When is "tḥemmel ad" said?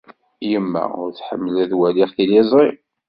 1.11-1.71